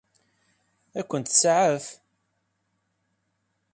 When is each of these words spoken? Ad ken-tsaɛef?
Ad 0.99 1.05
ken-tsaɛef? 1.09 1.85